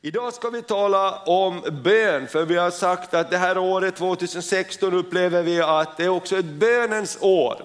[0.00, 4.94] Idag ska vi tala om bön, för vi har sagt att det här året 2016
[4.94, 7.62] upplever vi att det är också ett bönens år.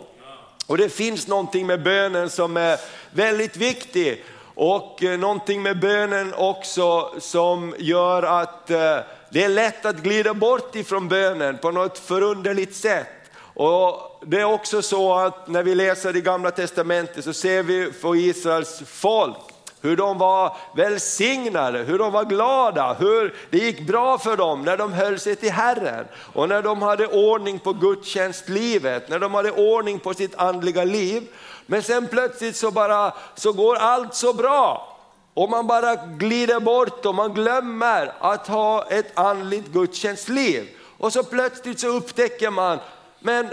[0.67, 2.79] Och det finns någonting med bönen som är
[3.11, 4.25] väldigt viktigt
[4.55, 8.97] och eh, någonting med bönen också som gör att eh,
[9.29, 13.07] det är lätt att glida bort ifrån bönen på något förunderligt sätt.
[13.37, 17.91] Och Det är också så att när vi läser i gamla testamentet så ser vi
[17.91, 19.52] för Israels folk
[19.83, 24.77] hur de var välsignade, hur de var glada, hur det gick bra för dem när
[24.77, 29.51] de höll sig till Herren och när de hade ordning på gudstjänstlivet, när de hade
[29.51, 31.27] ordning på sitt andliga liv.
[31.65, 34.97] Men sen plötsligt så, bara, så går allt så bra
[35.33, 40.69] och man bara glider bort och man glömmer att ha ett andligt gudstjänstliv.
[40.97, 42.79] Och så plötsligt så upptäcker man,
[43.19, 43.49] men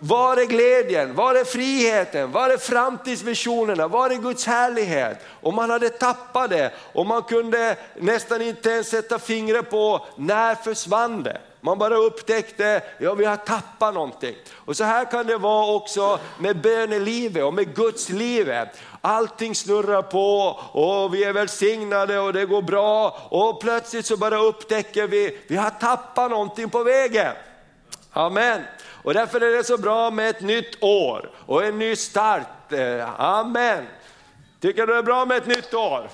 [0.00, 1.14] var är glädjen?
[1.14, 2.32] Var är friheten?
[2.32, 3.88] Var är framtidsvisionerna?
[3.88, 5.18] Var är Guds härlighet?
[5.40, 10.54] Och man hade tappat det och man kunde nästan inte ens sätta fingret på när
[10.54, 11.40] försvann det.
[11.60, 14.36] Man bara upptäckte, ja vi har tappat någonting.
[14.54, 18.68] Och så här kan det vara också med bönelivet och med Guds livet.
[19.00, 24.38] Allting snurrar på och vi är välsignade och det går bra och plötsligt så bara
[24.38, 27.32] upptäcker vi, vi har tappat någonting på vägen.
[28.12, 28.62] Amen.
[29.06, 32.72] Och därför är det så bra med ett nytt år och en ny start.
[32.72, 33.86] Eh, amen.
[34.60, 36.08] Tycker du det är bra med ett nytt år?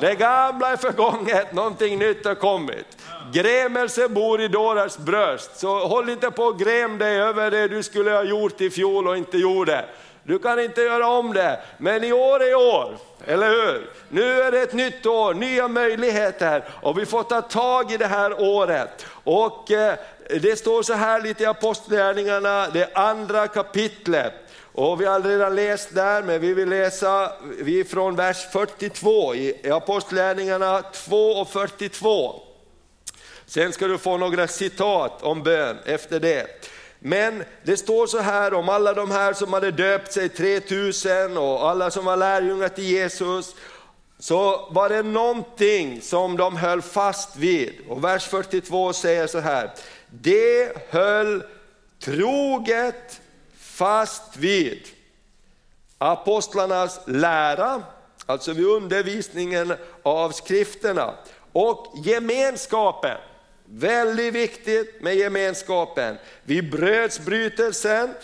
[0.00, 2.86] Det gamla är förgånget, någonting nytt har kommit.
[3.32, 7.82] Grämelse bor i dårars bröst, så håll inte på och gräm dig över det du
[7.82, 9.84] skulle ha gjort i fjol och inte gjorde.
[10.22, 12.96] Du kan inte göra om det, men i år är år,
[13.26, 13.90] eller hur?
[14.08, 18.06] Nu är det ett nytt år, nya möjligheter och vi får ta tag i det
[18.06, 19.06] här året.
[19.24, 19.94] Och eh,
[20.42, 24.32] det står så här lite i Apostlagärningarna, det andra kapitlet.
[24.72, 29.70] Och vi har redan läst där, men vi vill läsa vi från vers 42 i
[29.70, 32.42] Apostlagärningarna 2 och 42.
[33.46, 36.46] Sen ska du få några citat om bön efter det.
[36.98, 41.68] Men det står så här om alla de här som hade döpt sig, 3000 och
[41.68, 43.54] alla som var lärjungar till Jesus,
[44.18, 47.72] så var det någonting som de höll fast vid.
[47.88, 49.70] Och vers 42 säger så här,
[50.10, 51.44] det höll
[51.98, 53.20] troget
[53.58, 54.82] fast vid
[55.98, 57.82] apostlarnas lära,
[58.26, 61.14] alltså vid undervisningen av skrifterna
[61.52, 63.16] och gemenskapen.
[63.64, 66.16] Väldigt viktigt med gemenskapen.
[66.44, 68.14] Vid brödsbrytelsen,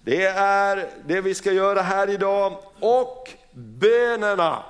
[0.00, 4.62] det är det vi ska göra här idag, och bönerna.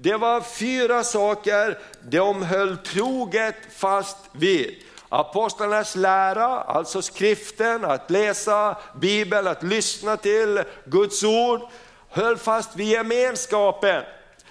[0.00, 4.74] Det var fyra saker de höll troget fast vid.
[5.08, 11.60] Apostlarnas lära, alltså skriften, att läsa Bibeln, att lyssna till Guds ord,
[12.10, 14.02] höll fast vid gemenskapen.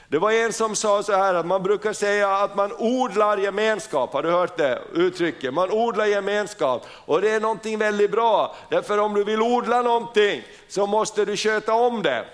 [0.08, 4.14] Det var en som sa så här att man brukar säga att man odlar gemenskap,
[4.14, 5.54] har du hört det uttrycket?
[5.54, 10.44] Man odlar gemenskap och det är någonting väldigt bra, därför om du vill odla någonting
[10.68, 12.26] så måste du sköta om det.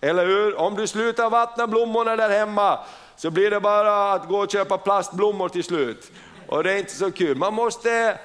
[0.00, 0.56] Eller hur?
[0.56, 2.78] Om du slutar vattna blommorna där hemma
[3.16, 6.12] så blir det bara att gå och köpa plastblommor till slut.
[6.48, 7.36] Och det är inte så kul.
[7.36, 8.18] Man måste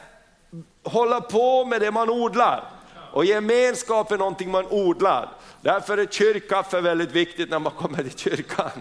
[0.84, 2.64] hålla på med det man odlar.
[3.14, 5.30] Och gemenskap är någonting man odlar.
[5.62, 8.72] Därför är kyrkkaffe väldigt viktigt när man kommer till kyrkan.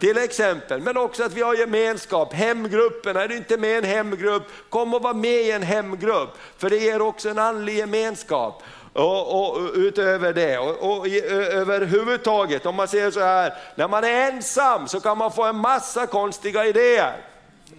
[0.00, 3.84] Till exempel, men också att vi har gemenskap, hemgruppen, är du inte med i en
[3.84, 8.62] hemgrupp, kom och var med i en hemgrupp, för det ger också en andlig gemenskap.
[8.92, 14.30] Och, och, utöver det, och, och överhuvudtaget, om man säger så här, när man är
[14.30, 17.33] ensam så kan man få en massa konstiga idéer.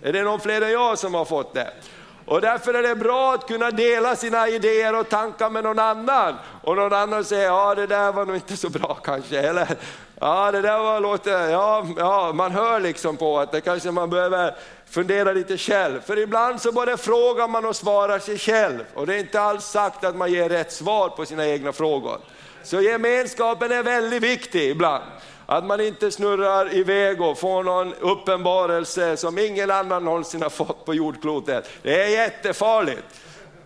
[0.05, 1.71] Är det någon fler än jag som har fått det?
[2.25, 6.35] Och därför är det bra att kunna dela sina idéer och tankar med någon annan.
[6.63, 9.39] Och någon annan säger, ja det där var nog inte så bra kanske.
[9.39, 9.67] Eller,
[10.19, 14.09] ja det där var, låter, ja, ja man hör liksom på att det kanske man
[14.09, 14.55] behöver
[14.89, 16.01] fundera lite själv.
[16.01, 18.83] För ibland så både frågar man och svarar sig själv.
[18.93, 22.19] Och det är inte alls sagt att man ger rätt svar på sina egna frågor.
[22.65, 25.03] Så gemenskapen är väldigt viktig ibland.
[25.45, 30.85] Att man inte snurrar iväg och får någon uppenbarelse som ingen annan någonsin har fått
[30.85, 31.69] på jordklotet.
[31.81, 33.03] Det är jättefarligt.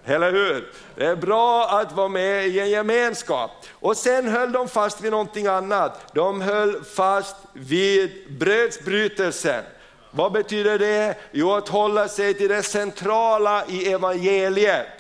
[0.05, 0.71] Eller hur?
[0.95, 3.51] Det är bra att vara med i en gemenskap.
[3.73, 6.01] Och sen höll de fast vid någonting annat.
[6.13, 9.63] De höll fast vid brödsbrytelsen.
[10.11, 11.15] Vad betyder det?
[11.31, 14.98] Jo, att hålla sig till det centrala i evangeliet.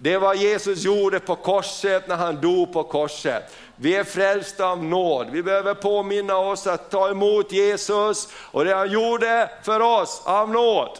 [0.00, 3.42] Det var Jesus gjorde på korset när han dog på korset.
[3.76, 5.26] Vi är frälsta av nåd.
[5.32, 10.50] Vi behöver påminna oss att ta emot Jesus och det han gjorde för oss av
[10.50, 10.98] nåd.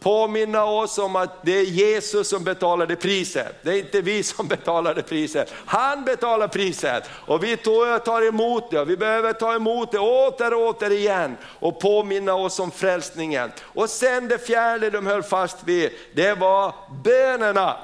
[0.00, 3.56] påminna oss om att det är Jesus som betalade priset.
[3.62, 5.52] Det är inte vi som betalade priset.
[5.66, 8.84] Han betalar priset och vi tar emot det.
[8.84, 13.52] Vi behöver ta emot det åter och åter igen och påminna oss om frälsningen.
[13.62, 16.74] Och sen det fjärde de höll fast vid, det var
[17.04, 17.76] bönerna.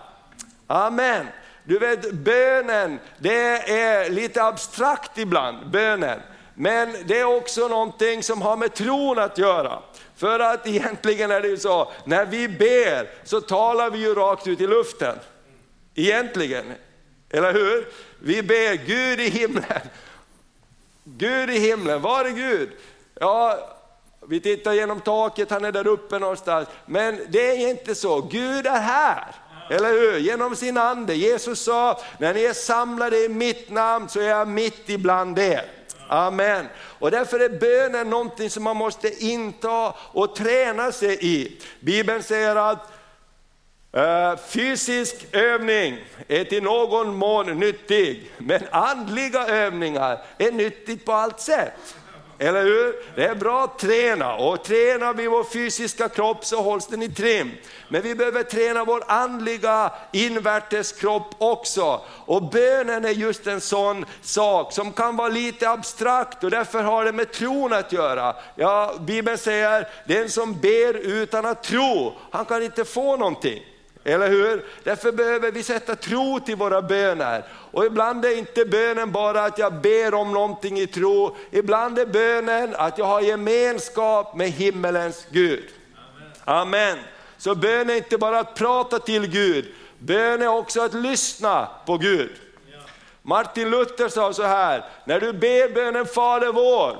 [0.67, 1.27] Amen.
[1.65, 6.21] Du vet bönen, det är lite abstrakt ibland, bönen.
[6.55, 9.83] Men det är också någonting som har med tron att göra.
[10.17, 14.47] För att egentligen är det ju så, när vi ber så talar vi ju rakt
[14.47, 15.19] ut i luften.
[15.95, 16.65] Egentligen,
[17.31, 17.89] eller hur?
[18.23, 19.81] Vi ber Gud i himlen.
[21.05, 22.71] Gud i himlen, var är Gud?
[23.15, 23.59] Ja,
[24.29, 26.69] vi tittar genom taket, han är där uppe någonstans.
[26.87, 29.35] Men det är inte så, Gud är här.
[29.71, 30.19] Eller hur?
[30.19, 31.15] Genom sin ande.
[31.15, 35.65] Jesus sa, när ni är samlade i mitt namn så är jag mitt ibland er.
[36.09, 36.67] Amen.
[36.99, 41.61] Och därför är bönen någonting som man måste inta och träna sig i.
[41.81, 42.93] Bibeln säger att
[43.97, 45.99] uh, fysisk övning
[46.29, 51.73] är till någon mån nyttig, men andliga övningar är nyttigt på allt sätt.
[52.39, 52.95] Eller hur?
[53.17, 57.09] Det är bra att träna och tränar vi vår fysiska kropp så hålls den i
[57.09, 57.53] trim.
[57.89, 62.01] Men vi behöver träna vår andliga invärtes kropp också.
[62.27, 67.05] Och bönen är just en sån sak som kan vara lite abstrakt och därför har
[67.05, 68.37] det med tron att göra.
[68.55, 73.63] Ja, Bibeln säger, den som ber utan att tro, han kan inte få någonting.
[74.09, 74.65] Eller hur?
[74.85, 77.45] Därför behöver vi sätta tro till våra böner.
[77.73, 82.07] Och ibland är inte bönen bara att jag ber om någonting i tro, ibland är
[82.07, 85.65] bönen att jag har gemenskap med himmelens Gud.
[86.45, 86.61] Amen.
[86.61, 86.99] Amen.
[87.39, 91.99] Så bön är inte bara att prata till Gud, bön är också att lyssna på
[91.99, 92.31] Gud.
[93.23, 96.97] Martin Luther sa så här, när du ber bönen Fader vår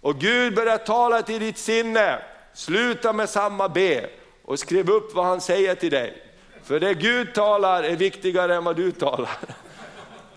[0.00, 2.18] och Gud börjar tala till ditt sinne,
[2.54, 4.10] sluta med samma be
[4.44, 6.31] och skriv upp vad han säger till dig.
[6.64, 9.38] För det Gud talar är viktigare än vad du talar.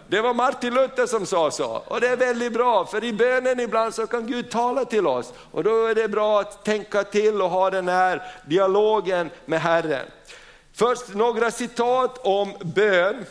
[0.07, 3.59] Det var Martin Luther som sa så, och det är väldigt bra, för i bönen
[3.59, 7.41] ibland så kan Gud tala till oss, och då är det bra att tänka till
[7.41, 10.05] och ha den här dialogen med Herren.
[10.73, 13.25] Först några citat om bön.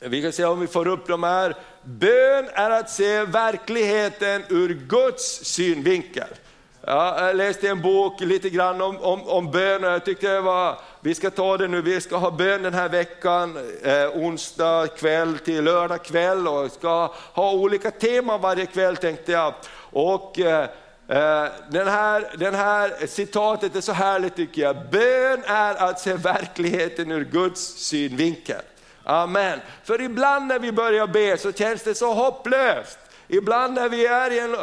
[0.00, 1.56] Vi kan se om vi får upp de här.
[1.82, 6.28] Bön är att se verkligheten ur Guds synvinkel.
[6.86, 10.40] Ja, jag läste en bok lite grann om, om, om bön och jag tyckte det
[10.40, 14.86] var, vi ska ta det nu, vi ska ha bön den här veckan, eh, onsdag
[14.86, 19.54] kväll till lördag kväll och ska ha olika teman varje kväll tänkte jag.
[19.76, 20.62] Och eh,
[21.08, 26.12] eh, den här, den här citatet är så härligt tycker jag, bön är att se
[26.12, 28.62] verkligheten ur Guds synvinkel.
[29.04, 29.60] Amen.
[29.84, 32.98] För ibland när vi börjar be så känns det så hopplöst.
[33.28, 34.56] Ibland när vi är i en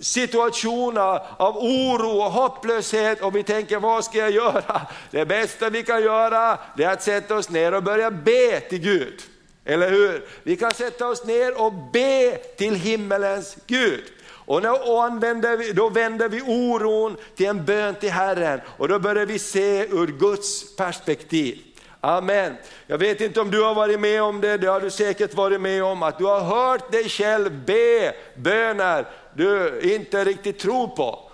[0.00, 4.80] situationer av oro och hopplöshet och vi tänker vad ska jag göra?
[5.10, 8.78] Det bästa vi kan göra det är att sätta oss ner och börja be till
[8.78, 9.22] Gud.
[9.64, 10.24] Eller hur?
[10.42, 14.04] Vi kan sätta oss ner och be till himmelens Gud.
[14.46, 15.10] Och då,
[15.58, 19.86] vi, då vänder vi oron till en bön till Herren och då börjar vi se
[19.86, 21.58] ur Guds perspektiv.
[22.00, 22.56] Amen.
[22.86, 25.60] Jag vet inte om du har varit med om det, det har du säkert varit
[25.60, 31.30] med om, att du har hört dig själv be böner du inte riktigt tror på.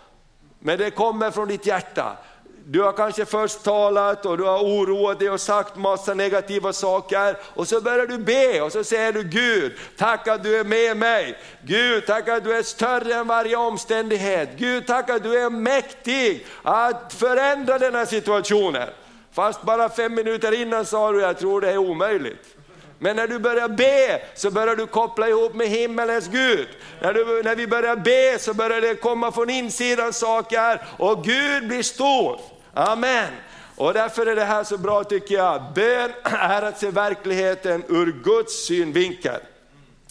[0.59, 2.17] Men det kommer från ditt hjärta.
[2.65, 7.37] Du har kanske först talat och du har oroat dig och sagt massa negativa saker
[7.43, 10.97] och så börjar du be och så säger du Gud, tack att du är med
[10.97, 11.39] mig.
[11.63, 14.49] Gud, tack att du är större än varje omständighet.
[14.57, 18.89] Gud, tack att du är mäktig att förändra den här situationen.
[19.33, 22.57] Fast bara fem minuter innan sa du, jag tror det är omöjligt.
[23.03, 26.69] Men när du börjar be så börjar du koppla ihop med himmelens Gud.
[27.01, 31.69] När, du, när vi börjar be så börjar det komma från insidan saker och Gud
[31.69, 32.41] blir stor.
[32.75, 33.29] Amen.
[33.77, 35.63] Och därför är det här så bra tycker jag.
[35.75, 39.41] Bön är att se verkligheten ur Guds synvinkel.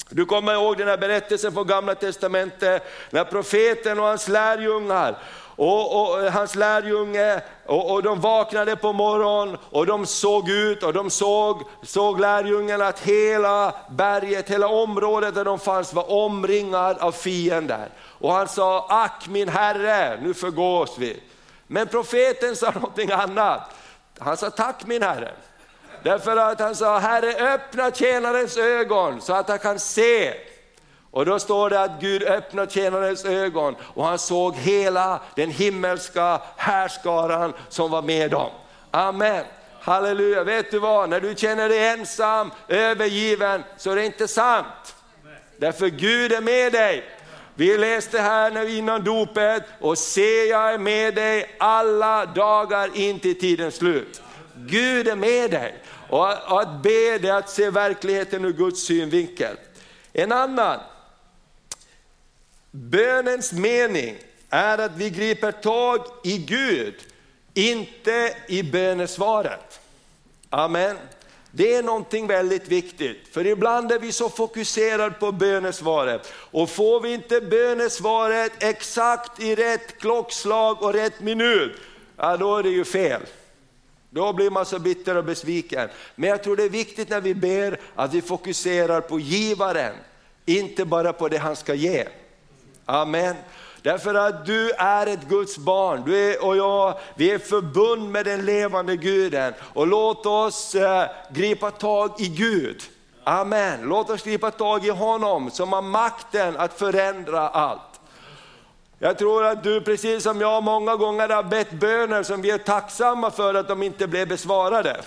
[0.10, 5.18] Du kommer ihåg den här berättelsen från gamla testamentet när profeten och hans lärjungar
[5.63, 10.84] och, och, eh, hans lärjunge och, och, de vaknade på morgonen och de såg ut
[10.84, 16.98] och de såg, såg lärjungen att hela berget, hela området där de fanns var omringad
[16.98, 17.89] av fiender.
[18.20, 21.24] Och han sa, ack min herre, nu förgås vi.
[21.68, 23.62] Men profeten sa någonting annat.
[24.20, 25.32] Han sa, tack min herre.
[26.03, 30.34] Därför att han sa, Herre öppna tjänarens ögon så att han kan se.
[31.12, 36.41] Och då står det att Gud öppnade tjänarens ögon och han såg hela den himmelska
[36.58, 38.50] härskaran som var med dem.
[38.91, 39.46] Amen.
[39.82, 41.10] Halleluja, vet du vad?
[41.10, 44.96] När du känner dig ensam, övergiven, så är det inte sant.
[45.58, 47.03] Därför Gud är med dig.
[47.56, 53.39] Vi läste här innan dopet, och se jag är med dig alla dagar in till
[53.39, 54.22] tidens slut.
[54.56, 55.75] Gud är med dig.
[56.10, 59.56] Och att be det är att se verkligheten ur Guds synvinkel.
[60.13, 60.80] En annan,
[62.72, 64.18] bönens mening
[64.50, 66.96] är att vi griper tag i Gud,
[67.54, 69.80] inte i bönesvaret.
[70.50, 70.98] Amen.
[71.51, 76.34] Det är någonting väldigt viktigt, för ibland är vi så fokuserade på bönesvaret.
[76.34, 81.72] Och får vi inte bönesvaret exakt i rätt klockslag och rätt minut,
[82.18, 83.22] ja då är det ju fel.
[84.10, 85.90] Då blir man så bitter och besviken.
[86.16, 89.94] Men jag tror det är viktigt när vi ber att vi fokuserar på givaren,
[90.46, 92.08] inte bara på det han ska ge.
[92.92, 93.36] Amen.
[93.82, 98.26] Därför att du är ett Guds barn, du är, och jag, vi är förbund med
[98.26, 99.54] den levande Guden.
[99.74, 102.82] Och låt oss eh, gripa tag i Gud.
[103.24, 103.80] Amen.
[103.84, 107.82] Låt oss gripa tag i honom som har makten att förändra allt.
[109.00, 112.58] Jag tror att du precis som jag många gånger har bett böner som vi är
[112.58, 115.02] tacksamma för att de inte blev besvarade.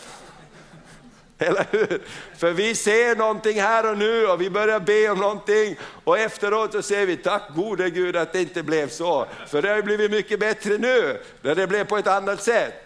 [1.39, 2.03] Eller hur?
[2.37, 6.73] För vi ser någonting här och nu och vi börjar be om någonting och efteråt
[6.73, 9.27] så säger vi tack gode Gud att det inte blev så.
[9.47, 12.84] För det har blivit mycket bättre nu, när det blev på ett annat sätt.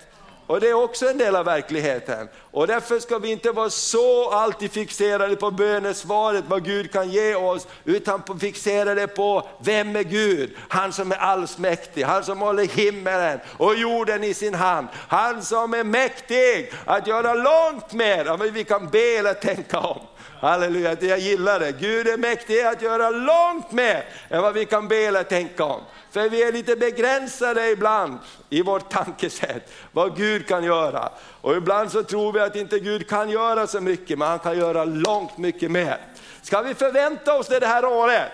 [0.49, 2.29] Och det är också en del av verkligheten.
[2.51, 7.35] Och därför ska vi inte vara så alltid fixerade på bönesvaret, vad Gud kan ge
[7.35, 10.57] oss, utan fixerade på vem är Gud?
[10.69, 14.89] Han som är allsmäktig, han som håller himmelen och jorden i sin hand.
[14.95, 19.79] Han som är mäktig att göra långt mer än vad vi kan be eller tänka
[19.79, 20.01] om.
[20.41, 21.73] Halleluja, jag gillar det.
[21.73, 25.81] Gud är mäktig att göra långt mer än vad vi kan be eller tänka om.
[26.11, 28.19] För vi är lite begränsade ibland
[28.51, 31.09] i vårt tankesätt, vad Gud kan göra.
[31.41, 34.59] Och ibland så tror vi att inte Gud kan göra så mycket, men han kan
[34.59, 35.99] göra långt mycket mer.
[36.43, 38.33] Ska vi förvänta oss det det här året?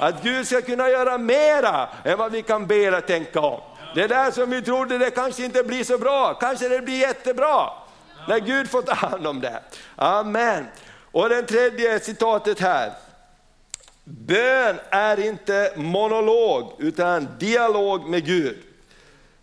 [0.00, 3.60] Att Gud ska kunna göra mera än vad vi kan be eller tänka om.
[3.94, 7.70] Det där som vi trodde det kanske inte blir så bra, kanske det blir jättebra.
[8.28, 9.62] När Gud får ta hand om det.
[9.96, 10.66] Amen.
[11.14, 12.92] Och den tredje citatet här.
[14.04, 18.56] Bön är inte monolog utan dialog med Gud.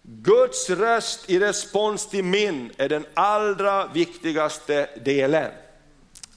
[0.02, 5.52] Guds röst i respons till min är den allra viktigaste delen.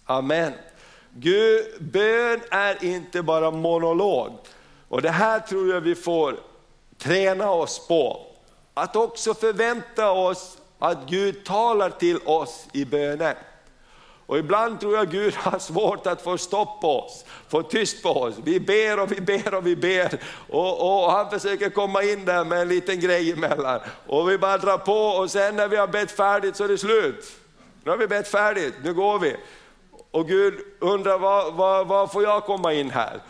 [0.05, 0.53] Amen.
[1.11, 4.39] Gud, bön är inte bara monolog.
[4.89, 6.37] Och det här tror jag vi får
[6.99, 8.27] träna oss på.
[8.75, 13.35] Att också förvänta oss att Gud talar till oss i bönen.
[14.27, 18.11] Och ibland tror jag Gud har svårt att få stopp på oss, få tyst på
[18.11, 18.35] oss.
[18.45, 22.45] Vi ber och vi ber och vi ber och, och, han försöker komma in där
[22.45, 23.81] med en liten grej emellan.
[24.07, 26.79] Och vi bara drar på och sen när vi har bett färdigt så är det
[26.79, 27.33] slut.
[27.85, 29.37] Nu har vi bett färdigt, nu går vi.
[30.11, 33.21] Och Gud undrar, var, var, var får jag komma in här?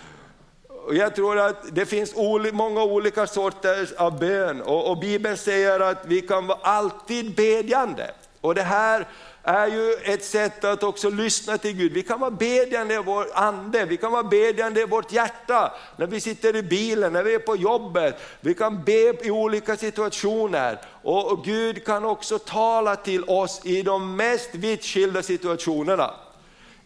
[0.86, 2.14] Och jag tror att det finns
[2.52, 8.10] många olika sorters av bön och, och Bibeln säger att vi kan vara alltid bedjande.
[8.40, 9.06] Och det här
[9.44, 11.92] är ju ett sätt att också lyssna till Gud.
[11.92, 16.06] Vi kan vara bedjande i vår ande, vi kan vara bedjande i vårt hjärta, när
[16.06, 18.20] vi sitter i bilen, när vi är på jobbet.
[18.40, 24.16] Vi kan be i olika situationer och Gud kan också tala till oss i de
[24.16, 26.14] mest vitt skilda situationerna.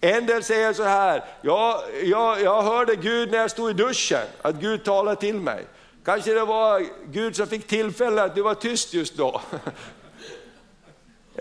[0.01, 4.27] En del säger så här, ja, jag, jag hörde Gud när jag stod i duschen,
[4.43, 5.67] att Gud talade till mig.
[6.05, 9.41] Kanske det var Gud som fick tillfälle att du var tyst just då.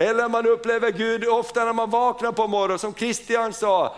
[0.00, 3.94] Eller man upplever Gud ofta när man vaknar på morgonen, som Christian sa,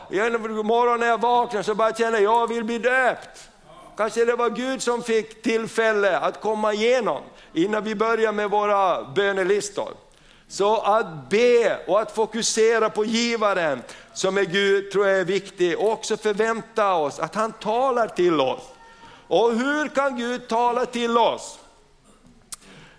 [0.64, 3.48] morgon när jag vaknar så bara känner jag vill bli döpt.
[3.96, 7.22] Kanske det var Gud som fick tillfälle att komma igenom
[7.54, 9.88] innan vi börjar med våra bönelistor.
[10.48, 15.78] Så att be och att fokusera på givaren som är Gud tror jag är viktigt
[15.78, 18.62] och också förvänta oss att han talar till oss.
[19.26, 21.58] Och hur kan Gud tala till oss?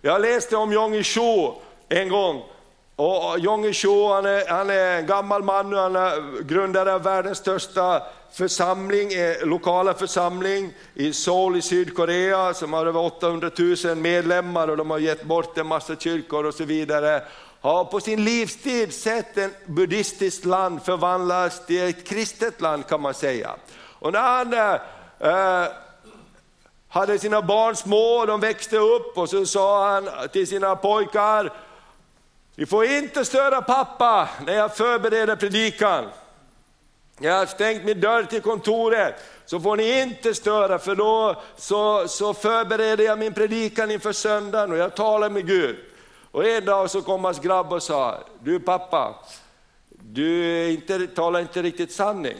[0.01, 2.43] Jag läste om Jong Cho en gång
[3.01, 7.03] och Jong Cho, han är, han är en gammal man nu, han är grundare av
[7.03, 13.51] världens största församling, eh, lokala församling i Seoul i Sydkorea som har över 800
[13.85, 17.23] 000 medlemmar och de har gett bort en massa kyrkor och så vidare.
[17.61, 23.13] Har på sin livstid sett ett buddhistiskt land förvandlas till ett kristet land kan man
[23.13, 23.55] säga.
[23.99, 25.67] Och när han eh, eh
[26.93, 31.51] hade sina barn små och de växte upp och så sa han till sina pojkar,
[32.55, 36.05] ni får inte störa pappa när jag förbereder predikan.
[37.19, 39.15] Jag har stängt min dörr till kontoret,
[39.45, 44.71] så får ni inte störa för då så, så förbereder jag min predikan inför söndagen
[44.71, 45.75] och jag talar med Gud.
[46.31, 49.15] Och en dag så kom hans grabb och sa, du pappa,
[49.89, 52.37] du inte, talar inte riktigt sanning.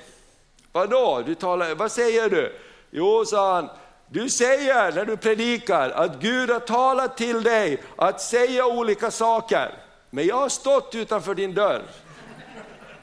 [0.72, 2.56] Vadå, du talar, vad säger du?
[2.91, 3.70] Jo, sa han,
[4.10, 9.72] Du säger när du predikar att Gud har talat till dig att säga olika saker.
[10.13, 11.82] Men jag har stått utanför din dörr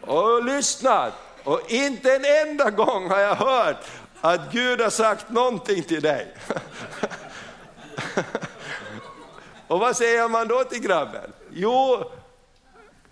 [0.00, 1.12] och lyssnat
[1.44, 3.84] och inte en enda gång har jag hört
[4.20, 6.34] att Gud har sagt någonting till dig.
[9.68, 11.32] och vad säger man då till grabben?
[11.50, 12.10] Jo,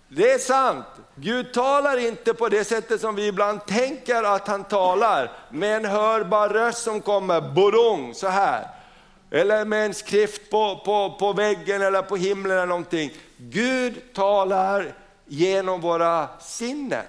[0.07, 0.85] det är sant.
[1.15, 5.85] Gud talar inte på det sättet som vi ibland tänker att han talar, med en
[5.85, 8.67] hörbar röst som kommer, bodong, så här.
[9.31, 13.11] Eller med en skrift på, på, på väggen eller på himlen eller någonting.
[13.37, 14.93] Gud talar
[15.25, 17.05] genom våra sinnen.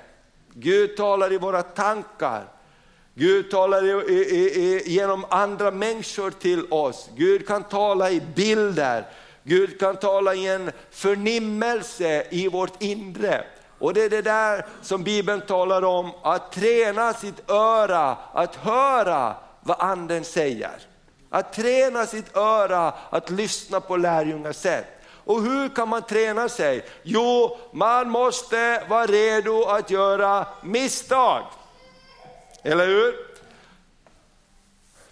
[0.52, 2.44] Gud talar i våra tankar.
[3.14, 7.11] Gud talar i, i, i, genom andra människor till oss.
[7.16, 9.06] Gud kan tala i bilder.
[9.42, 13.44] Gud kan tala i en förnimmelse i vårt inre.
[13.78, 19.35] Och det är det där som Bibeln talar om, att träna sitt öra att höra
[19.61, 20.78] vad anden säger.
[21.30, 24.98] Att träna sitt öra att lyssna på lärjungars sätt.
[25.28, 26.85] Och hur kan man träna sig?
[27.02, 31.42] Jo, man måste vara redo att göra misstag.
[32.62, 33.14] Eller hur?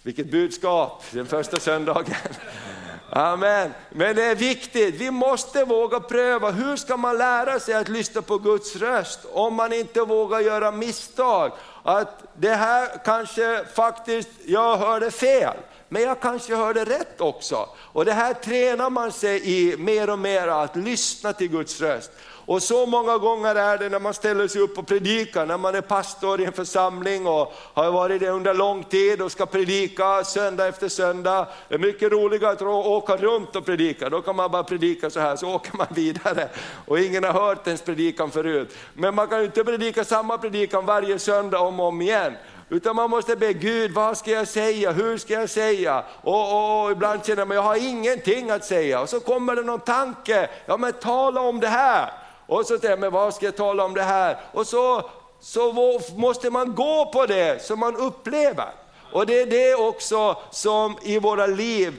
[0.01, 2.15] Vilket budskap den första söndagen.
[3.09, 3.73] Amen.
[3.89, 6.51] Men det är viktigt, vi måste våga pröva.
[6.51, 10.71] Hur ska man lära sig att lyssna på Guds röst om man inte vågar göra
[10.71, 11.51] misstag?
[11.83, 15.57] Att det här kanske faktiskt, jag hörde fel,
[15.89, 17.69] men jag kanske hörde rätt också.
[17.77, 22.11] Och det här tränar man sig i mer och mer, att lyssna till Guds röst.
[22.47, 25.75] Och så många gånger är det när man ställer sig upp och predikar, när man
[25.75, 30.23] är pastor i en församling och har varit det under lång tid och ska predika
[30.23, 31.47] söndag efter söndag.
[31.69, 35.19] Det är mycket roligare att åka runt och predika, då kan man bara predika så
[35.19, 36.49] här, så åker man vidare.
[36.85, 38.75] Och ingen har hört ens predikan förut.
[38.93, 42.33] Men man kan ju inte predika samma predikan varje söndag om och om igen.
[42.69, 46.03] Utan man måste be Gud, vad ska jag säga, hur ska jag säga?
[46.21, 49.01] Och, och, och ibland känner man, jag har ingenting att säga.
[49.01, 52.11] Och så kommer det någon tanke, ja men tala om det här.
[52.45, 54.37] Och så tänker man, vad ska jag tala om det här?
[54.51, 55.09] Och så,
[55.39, 55.73] så
[56.15, 58.71] måste man gå på det som man upplever.
[59.17, 61.93] Och det är det också som i våra liv,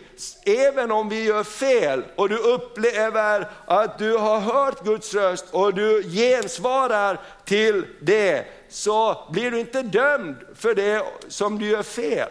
[0.44, 5.74] även om vi gör fel och du upplever att du har hört Guds röst och
[5.74, 12.28] du gensvarar till det, så blir du inte dömd för det som du gör fel,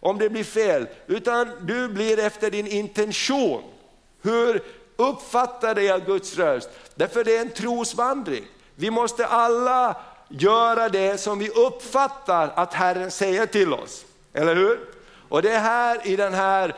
[0.00, 3.62] om det blir fel, utan du blir efter din intention.
[4.22, 4.62] Hur
[4.96, 6.70] uppfattar jag Guds röst?
[6.94, 8.44] Därför det är en trosvandring.
[8.74, 9.96] Vi måste alla
[10.28, 14.04] göra det som vi uppfattar att Herren säger till oss.
[14.38, 14.80] Eller hur?
[15.28, 16.74] Och det är här i den här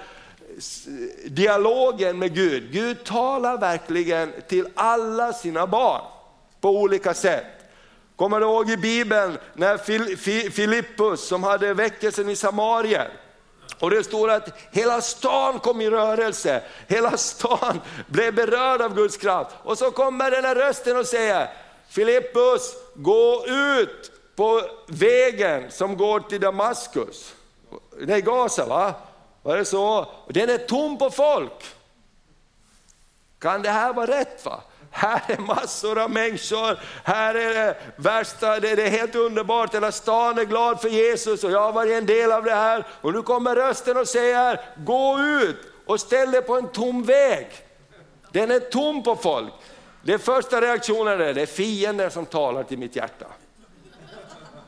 [1.27, 6.03] dialogen med Gud, Gud talar verkligen till alla sina barn
[6.61, 7.47] på olika sätt.
[8.17, 9.79] Kommer du ihåg i Bibeln när
[10.51, 13.11] Filippus som hade väckelsen i Samarien,
[13.79, 19.17] och det står att hela stan kom i rörelse, hela stan blev berörd av Guds
[19.17, 19.51] kraft.
[19.63, 21.49] Och så kommer den här rösten och säger,
[21.89, 27.35] Filippus, gå ut på vägen som går till Damaskus.
[28.07, 28.95] Nej, Gaza va?
[29.43, 30.07] Var det så?
[30.29, 31.65] Den är tom på folk.
[33.39, 34.45] Kan det här vara rätt?
[34.45, 34.61] va?
[34.91, 40.39] Här är massor av människor, här är det värsta, det är helt underbart, hela stan
[40.39, 42.87] är glad för Jesus och jag har varit en del av det här.
[43.01, 47.49] Och nu kommer rösten och säger, gå ut och ställ dig på en tom väg.
[48.33, 49.53] Den är tom på folk.
[50.03, 53.27] Det första reaktionen är, det är fienden som talar till mitt hjärta.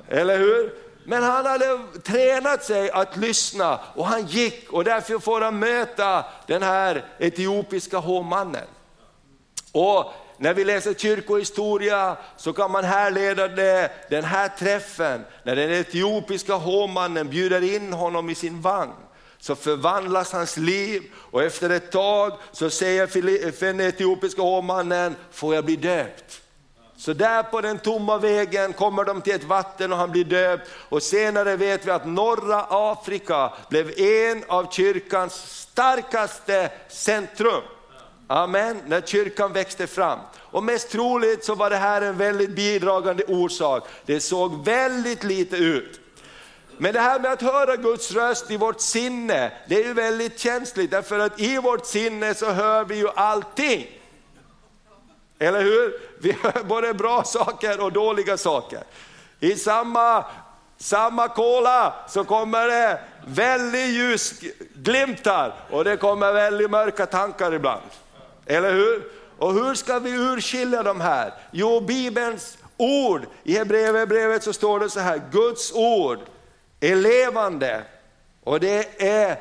[0.09, 0.82] Eller hur?
[1.05, 6.25] Men han hade tränat sig att lyssna och han gick och därför får han möta
[6.47, 8.67] den här etiopiska hovmannen.
[9.73, 15.71] Och när vi läser kyrkohistoria så kan man härleda det, den här träffen, när den
[15.71, 18.93] etiopiska hovmannen bjuder in honom i sin vagn
[19.39, 25.65] så förvandlas hans liv och efter ett tag så säger den etiopiska hovmannen, får jag
[25.65, 26.42] bli döpt?
[27.03, 30.71] Så där på den tomma vägen kommer de till ett vatten och han blir döpt.
[30.89, 37.63] Och senare vet vi att norra Afrika blev en av kyrkans starkaste centrum.
[38.27, 40.19] Amen, när kyrkan växte fram.
[40.39, 43.89] Och mest troligt så var det här en väldigt bidragande orsak.
[44.07, 46.01] Det såg väldigt lite ut.
[46.79, 50.39] Men det här med att höra Guds röst i vårt sinne, det är ju väldigt
[50.39, 54.02] känsligt därför att i vårt sinne så hör vi ju allting.
[55.43, 56.01] Eller hur?
[56.19, 58.83] Vi hör både bra saker och dåliga saker.
[59.41, 60.25] I samma,
[60.79, 67.83] samma kola så kommer det väldigt ljusglimtar och det kommer väldigt mörka tankar ibland.
[68.47, 69.05] Eller hur?
[69.39, 71.35] Och hur ska vi urskilja de här?
[71.51, 76.19] Jo, Bibelns ord, i Hebreerbrevet så står det så här, Guds ord
[76.81, 77.85] är levande
[78.45, 79.37] Och det är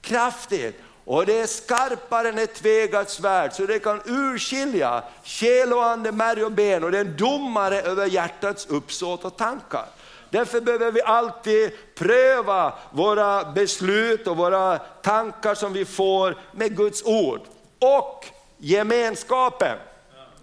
[0.00, 0.80] kraftigt.
[1.06, 6.12] Och det är skarpare än ett tvegat svärd så det kan urskilja själ och ande,
[6.12, 9.86] märg och ben och det är en domare över hjärtats uppsåt och tankar.
[10.30, 17.02] Därför behöver vi alltid pröva våra beslut och våra tankar som vi får med Guds
[17.04, 17.40] ord.
[17.78, 18.26] Och
[18.58, 19.78] gemenskapen,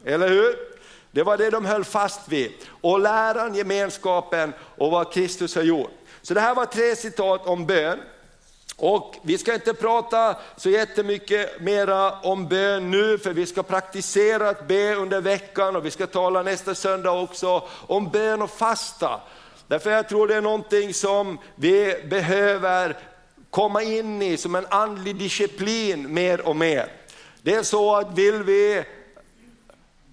[0.05, 0.55] eller hur?
[1.11, 2.51] Det var det de höll fast vid.
[2.81, 5.91] Och läran, gemenskapen och vad Kristus har gjort.
[6.21, 7.99] Så det här var tre citat om bön.
[8.85, 14.49] Och vi ska inte prata så jättemycket mera om bön nu, för vi ska praktisera
[14.49, 19.21] att be under veckan och vi ska tala nästa söndag också om bön och fasta.
[19.67, 22.97] Därför jag tror det är någonting som vi behöver
[23.49, 26.91] komma in i som en andlig disciplin mer och mer.
[27.41, 28.83] Det är så att vill vi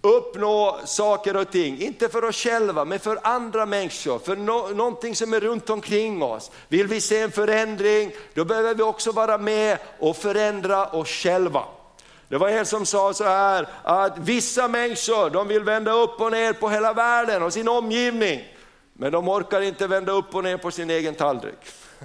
[0.02, 5.16] uppnå saker och ting, inte för oss själva men för andra människor, för no någonting
[5.16, 6.50] som är runt omkring oss.
[6.68, 11.64] Vill vi se en förändring, då behöver vi också vara med och förändra oss själva.
[12.28, 16.30] Det var en som sa så här att vissa människor de vill vända upp och
[16.30, 18.44] ner på hela världen och sin omgivning,
[18.92, 21.58] men de orkar inte vända upp och ner på sin egen tallrik.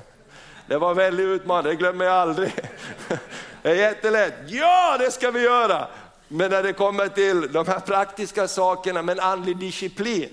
[0.68, 2.52] Det var väldigt utmanande, det glömmer jag aldrig.
[3.62, 5.88] Det är jättelätt, ja det ska vi göra!
[6.36, 10.30] Men när det kommer till de här praktiska sakerna med andlig disciplin,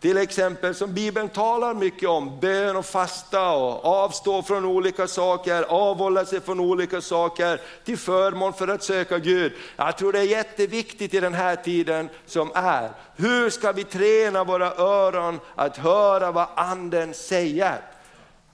[0.00, 5.62] till exempel som Bibeln talar mycket om, bön och fasta och avstå från olika saker,
[5.62, 9.52] avhålla sig från olika saker till förmån för att söka Gud.
[9.76, 12.90] Jag tror det är jätteviktigt i den här tiden som är.
[13.16, 17.80] Hur ska vi träna våra öron att höra vad anden säger?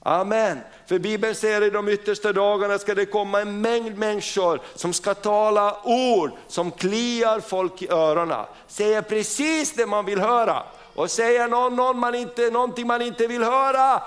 [0.07, 0.59] Amen.
[0.85, 5.13] För Bibeln säger i de yttersta dagarna ska det komma en mängd människor som ska
[5.13, 8.45] tala ord som kliar folk i öronen.
[8.67, 10.63] Säger precis det man vill höra.
[10.95, 14.03] Och säger någon, någon man inte, någonting man inte vill höra,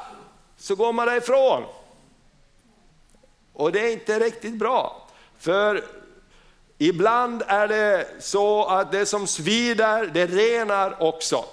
[0.59, 1.65] så går man därifrån.
[3.53, 5.09] Och det är inte riktigt bra.
[5.39, 5.85] För
[6.79, 11.45] ibland är det så att det som svider, det renar också.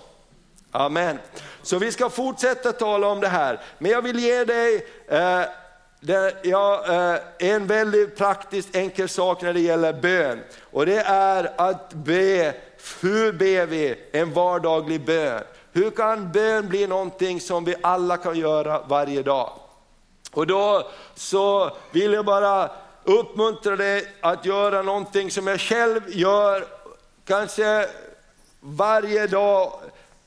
[0.75, 1.19] Amen.
[1.61, 5.41] Så vi ska fortsätta tala om det här, men jag vill ge dig eh,
[5.99, 10.43] det, ja, eh, en väldigt praktiskt enkel sak när det gäller bön.
[10.71, 12.53] Och det är att be,
[13.01, 15.43] hur ber vi en vardaglig bön?
[15.71, 19.51] Hur kan bön bli någonting som vi alla kan göra varje dag?
[20.31, 22.71] Och då så vill jag bara
[23.03, 26.65] uppmuntra dig att göra någonting som jag själv gör,
[27.25, 27.87] kanske
[28.59, 29.71] varje dag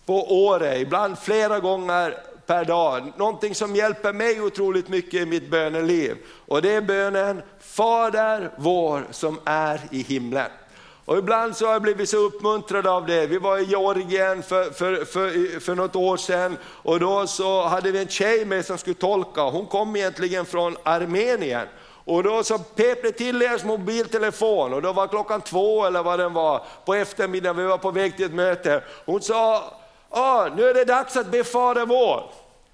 [0.08, 2.16] på året, ibland flera gånger
[2.46, 3.12] per dag.
[3.16, 6.16] Någonting som hjälper mig otroligt mycket i mitt böneliv.
[6.46, 10.50] Och det är bönen Fader vår som är i himlen.
[11.04, 13.26] Och ibland så har jag blivit så uppmuntrad av det.
[13.26, 17.90] Vi var i Georgien för, för, för, för något år sedan och då så hade
[17.90, 19.42] vi en tjej med som skulle tolka.
[19.42, 21.66] Hon kom egentligen från Armenien.
[22.04, 26.18] Och då så pep det till deras mobiltelefon och då var klockan två eller vad
[26.18, 28.82] den var på eftermiddagen, vi var på väg till ett möte.
[29.06, 29.74] Hon sa,
[30.10, 32.30] ah, nu är det dags att be Fader vår.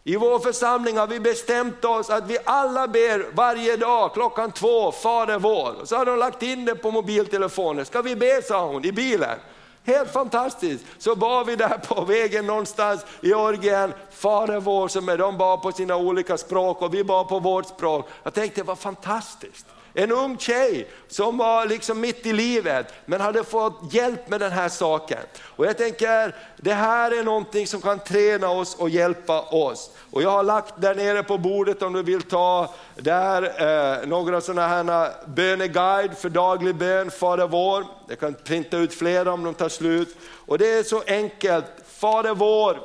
[0.06, 4.92] I vår församling har vi bestämt oss att vi alla ber varje dag klockan två,
[4.92, 5.84] Fader vår.
[5.84, 7.84] Så har de lagt in det på mobiltelefonen.
[7.84, 9.38] Ska vi be, sa hon i bilen.
[9.84, 10.84] Helt fantastiskt.
[10.98, 15.62] Så bad vi där på vägen någonstans i Georgien, Fader vår, som är, de bad
[15.62, 18.08] på sina olika språk och vi bad på vårt språk.
[18.22, 19.66] Jag tänkte, vad fantastiskt.
[19.96, 24.52] En ung tjej som var liksom mitt i livet men hade fått hjälp med den
[24.52, 25.18] här saken.
[25.42, 29.90] Och jag tänker, det här är någonting som kan träna oss och hjälpa oss.
[30.10, 34.40] Och jag har lagt där nere på bordet om du vill ta där eh, några
[34.40, 37.84] sådana här böneguide för daglig bön, Fader vår.
[38.08, 40.16] Jag kan printa ut flera om de tar slut.
[40.46, 42.78] Och det är så enkelt, Fader vår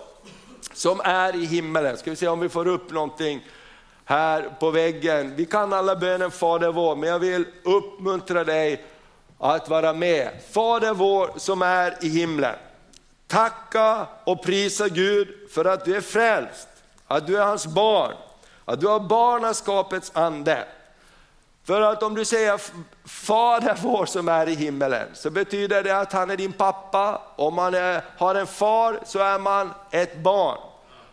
[0.73, 1.97] som är i himmelen.
[1.97, 3.41] Ska vi se om vi får upp någonting
[4.09, 5.35] här på väggen.
[5.35, 8.85] Vi kan alla bönen Fader vår, men jag vill uppmuntra dig
[9.39, 10.29] att vara med.
[10.51, 12.55] Fader vår som är i himlen.
[13.27, 16.67] Tacka och prisa Gud för att du är frälst,
[17.07, 18.13] att du är hans barn,
[18.65, 20.63] att du har barnaskapets ande.
[21.63, 22.61] För att om du säger
[23.05, 27.21] Fader vår som är i himmelen, så betyder det att han är din pappa.
[27.35, 30.68] Om man är, har en far så är man ett barn.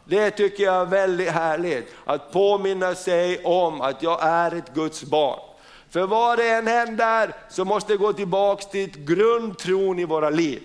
[0.09, 5.03] Det tycker jag är väldigt härligt, att påminna sig om att jag är ett Guds
[5.05, 5.41] barn.
[5.91, 10.63] För vad det än händer så måste det gå tillbaka till grundtron i våra liv.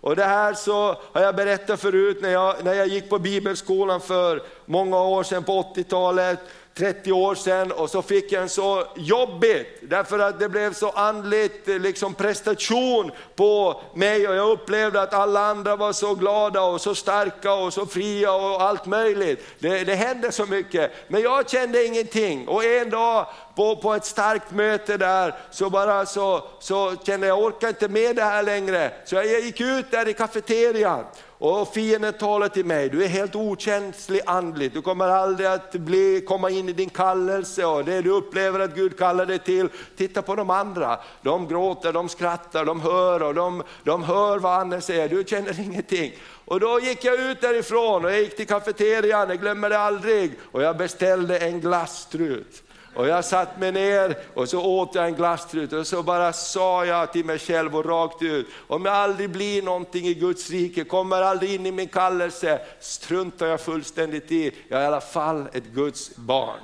[0.00, 4.00] Och det här så har jag berättat förut när jag, när jag gick på bibelskolan
[4.00, 6.38] för många år sedan på 80-talet.
[6.74, 10.90] 30 år sedan och så fick jag en så jobbigt, därför att det blev så
[10.90, 16.62] andligt eh, liksom prestation på mig och jag upplevde att alla andra var så glada
[16.62, 19.46] och så starka och så fria och allt möjligt.
[19.58, 24.04] Det, det hände så mycket, men jag kände ingenting och en dag på, på ett
[24.04, 28.42] starkt möte där så bara så, så kände jag, jag orkar inte med det här
[28.42, 28.92] längre.
[29.04, 31.04] Så jag gick ut där i kafeterian
[31.38, 36.24] och fienden talar till mig, du är helt okänslig andligt, du kommer aldrig att bli,
[36.28, 39.68] komma in i din kallelse och det du upplever att Gud kallar dig till.
[39.96, 44.60] Titta på de andra, de gråter, de skrattar, de hör och de, de hör vad
[44.60, 46.12] andra säger, du känner ingenting.
[46.44, 50.32] Och då gick jag ut därifrån och jag gick till kafeterian, jag glömmer det aldrig,
[50.52, 52.62] och jag beställde en glasstrut.
[52.94, 56.84] Och jag satt mig ner och så åt jag en glasstrut och så bara sa
[56.84, 60.84] jag till mig själv och rakt ut, om jag aldrig blir någonting i Guds rike,
[60.84, 65.48] kommer aldrig in i min kallelse, struntar jag fullständigt i, jag är i alla fall
[65.52, 66.60] ett Guds barn.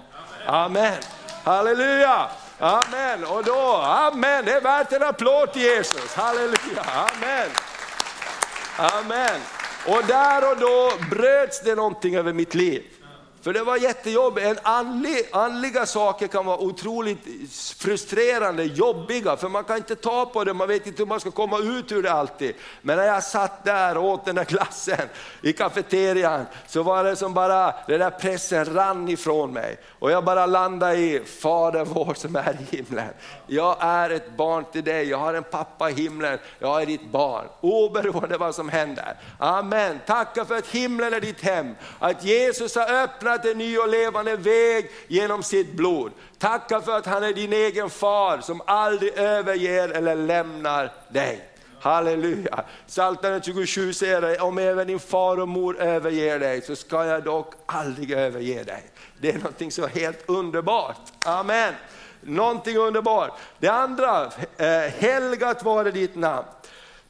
[0.46, 0.98] Amen,
[1.44, 2.28] halleluja!
[2.58, 7.48] Amen, och då, amen, det är värt en applåd till Jesus, halleluja, amen.
[8.76, 9.40] Amen.
[9.86, 12.82] Och där och då bröts det någonting över mitt liv.
[13.42, 17.18] För det var jättejobbigt, en andlig, andliga saker kan vara otroligt
[17.78, 21.30] frustrerande, jobbiga, för man kan inte ta på det, man vet inte hur man ska
[21.30, 22.54] komma ut ur det alltid.
[22.82, 25.08] Men när jag satt där och åt den där glassen
[25.42, 29.76] i kafeterian, så var det som bara, den där pressen rann ifrån mig.
[29.98, 33.08] Och jag bara landade i, Fader vår som är i himlen.
[33.52, 37.10] Jag är ett barn till dig, jag har en pappa i himlen, jag är ditt
[37.10, 37.46] barn.
[37.60, 39.16] Oberoende vad som händer.
[39.38, 43.88] Amen, tacka för att himlen är ditt hem, att Jesus har öppnat en ny och
[43.88, 46.12] levande väg genom sitt blod.
[46.38, 51.50] Tacka för att han är din egen far som aldrig överger eller lämnar dig.
[51.80, 52.64] Halleluja!
[52.86, 57.54] Psaltaren 27 säger om även din far och mor överger dig så ska jag dock
[57.66, 58.84] aldrig överge dig.
[59.20, 61.00] Det är någonting så helt underbart.
[61.24, 61.74] Amen!
[62.20, 63.38] Någonting underbart.
[63.58, 66.46] Det andra, eh, helgat vare ditt namn.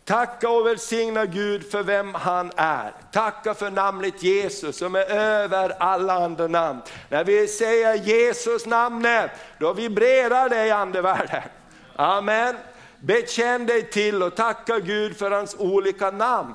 [0.04, 2.92] Tacka och välsigna Gud för vem han är.
[3.12, 6.80] Tacka för namnet Jesus som är över alla andra namn.
[7.08, 11.42] När vi säger Jesus namnet, då vibrerar det i andevärlden.
[11.96, 12.56] Amen.
[12.98, 16.54] Bekänn dig till och tacka Gud för hans olika namn.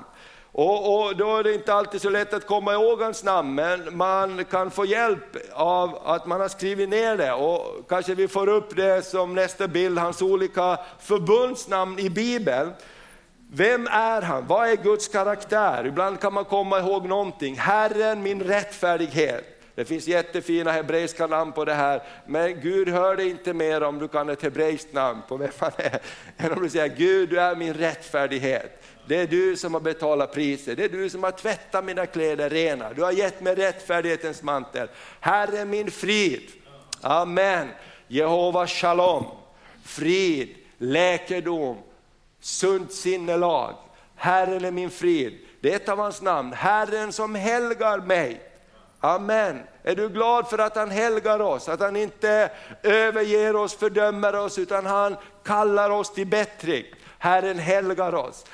[0.58, 3.96] Och, och, Då är det inte alltid så lätt att komma ihåg hans namn, men
[3.96, 7.32] man kan få hjälp av att man har skrivit ner det.
[7.32, 12.72] Och Kanske vi får upp det som nästa bild, hans olika förbundsnamn i Bibeln.
[13.52, 14.46] Vem är han?
[14.46, 15.86] Vad är Guds karaktär?
[15.86, 17.58] Ibland kan man komma ihåg någonting.
[17.58, 19.44] Herren min rättfärdighet.
[19.74, 23.98] Det finns jättefina hebreiska namn på det här, men Gud hör dig inte mer om
[23.98, 25.98] du kan ett hebreiskt namn på vem han är,
[26.36, 28.82] än om du säger Gud du är min rättfärdighet.
[29.08, 32.50] Det är du som har betalat priset, det är du som har tvättat mina kläder
[32.50, 34.88] rena, du har gett mig rättfärdighetens mantel.
[35.20, 36.50] Herre min frid,
[37.00, 37.68] Amen.
[38.08, 39.26] Jehova shalom,
[39.84, 41.76] frid, läkedom,
[42.40, 43.74] sunt sinnelag.
[44.16, 45.38] Herren är min frid.
[45.60, 48.40] Det är ett av hans namn, Herren som helgar mig.
[49.00, 49.60] Amen.
[49.82, 52.50] Är du glad för att han helgar oss, att han inte
[52.82, 56.84] överger oss, fördömer oss, utan han kallar oss till bättring.
[57.18, 58.44] Herren helgar oss.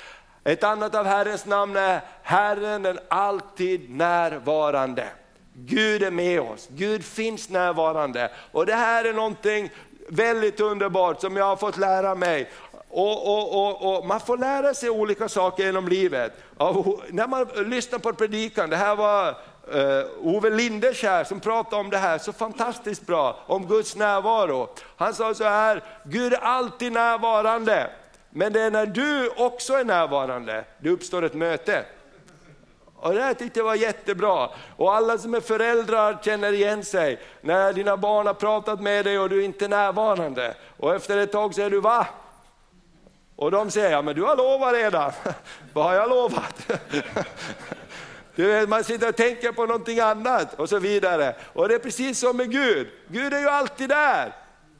[0.43, 5.07] Ett annat av Herrens namn är Herren den alltid närvarande.
[5.53, 8.31] Gud är med oss, Gud finns närvarande.
[8.51, 9.69] Och det här är någonting
[10.09, 12.49] väldigt underbart som jag har fått lära mig.
[12.89, 16.33] Och, och, och, och, Man får lära sig olika saker genom livet.
[17.09, 21.97] när man lyssnar på predikan, det här var uh, Ove Lindeskär som pratade om det
[21.97, 24.69] här så fantastiskt bra, om Guds närvaro.
[24.97, 27.89] Han sa så här, Gud är alltid närvarande,
[28.35, 31.85] men det är när du också är närvarande, det uppstår ett möte.
[32.95, 34.49] Och det här tyckte jag var jättebra.
[34.75, 37.19] Och alla som är föräldrar känner igen sig.
[37.41, 40.55] När dina barn har pratat med dig och du är inte är närvarande.
[40.77, 42.07] Och efter ett tag säger du, va?
[43.35, 45.11] Och de säger, ja men du har lovat redan.
[45.73, 46.71] Vad har jag lovat?
[48.35, 51.35] Du vet, man sitter och tänker på någonting annat och så vidare.
[51.53, 54.33] Och det är precis som med Gud, Gud är ju alltid där.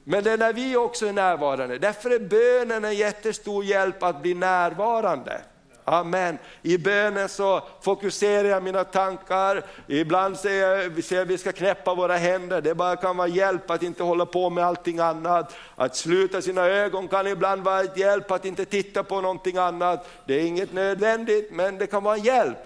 [0.04, 1.78] Men det är när vi också är närvarande.
[1.78, 5.42] Därför är bönen en jättestor hjälp att bli närvarande.
[5.86, 6.38] Amen.
[6.62, 10.68] I bönen så fokuserar jag mina tankar, ibland säger
[11.12, 14.26] jag att vi ska knäppa våra händer, det bara kan vara hjälp att inte hålla
[14.26, 15.56] på med allting annat.
[15.76, 20.10] Att sluta sina ögon kan ibland vara ett hjälp att inte titta på någonting annat.
[20.26, 22.58] Det är inget nödvändigt men det kan vara en hjälp.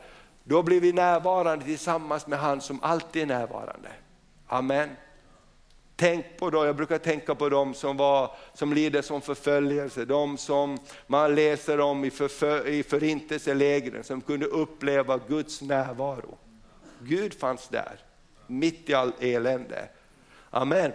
[0.43, 3.89] Då blir vi närvarande tillsammans med han som alltid är närvarande.
[4.47, 4.89] Amen.
[5.99, 10.37] Tänk på då, jag brukar tänka på dem som, var, som lider som förföljelse, de
[10.37, 16.37] som man läser om i, förfö, i förintelselägren, som kunde uppleva Guds närvaro.
[16.99, 17.99] Gud fanns där,
[18.47, 19.89] mitt i allt elände.
[20.49, 20.91] Amen.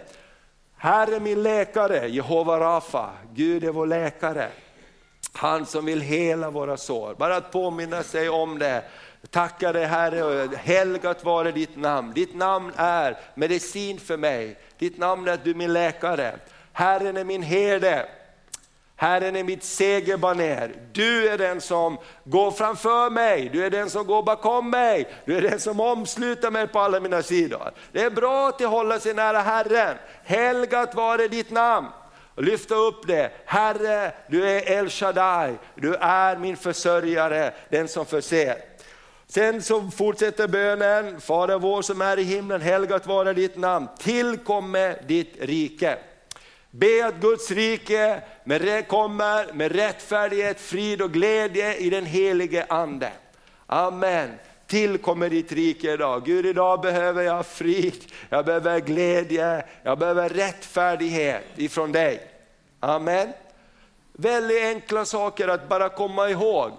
[0.75, 4.49] Herre min läkare, Jehova Rafa, Gud är vår läkare.
[5.33, 7.15] Han som vill hela våra sår.
[7.15, 8.83] Bara att påminna sig om det.
[9.29, 12.13] Tacka dig Herre, helgat vare ditt namn.
[12.13, 14.57] Ditt namn är medicin för mig.
[14.83, 16.35] Ditt namn är att du är min läkare.
[16.73, 18.05] Herren är min herde.
[18.95, 20.71] Herren är mitt segerbaner.
[20.91, 25.37] Du är den som går framför mig, du är den som går bakom mig, du
[25.37, 27.71] är den som omsluter mig på alla mina sidor.
[27.91, 29.97] Det är bra att hålla sig nära Herren.
[30.23, 31.87] Helgat vare ditt namn.
[32.37, 33.31] Lyfta upp det.
[33.45, 38.55] Herre, du är El Shaddai, du är min försörjare, den som förser.
[39.27, 44.95] Sen så fortsätter bönen, Fader vår som är i himlen, helgat vare ditt namn, tillkomme
[45.07, 45.97] ditt rike.
[46.71, 53.11] Be att Guds rike med, kommer med rättfärdighet, frid och glädje i den helige Ande.
[53.65, 54.29] Amen.
[54.67, 56.25] Tillkommer ditt rike idag.
[56.25, 62.27] Gud idag behöver jag frid, jag behöver glädje, jag behöver rättfärdighet ifrån dig.
[62.79, 63.33] Amen.
[64.13, 66.71] Väldigt enkla saker att bara komma ihåg.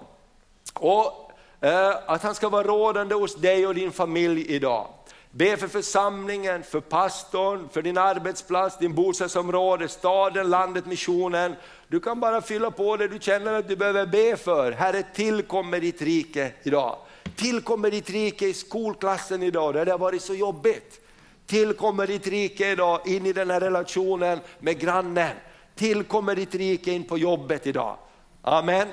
[0.74, 1.23] Och
[1.64, 4.87] Eh, att han ska vara rådande hos dig och din familj idag.
[5.31, 11.55] Be för församlingen, för pastorn, för din arbetsplats, din bostadsområde, staden, landet, missionen.
[11.88, 14.72] Du kan bara fylla på det du känner att du behöver be för.
[14.72, 16.96] Herre, tillkommer ditt rike idag.
[17.37, 21.00] Tillkommer ditt rike i skolklassen idag, där det har varit så jobbigt.
[21.46, 25.37] Tillkommer ditt rike idag in i den här relationen med grannen.
[25.74, 27.96] Tillkommer ditt rike in på jobbet idag.
[28.42, 28.88] Amen.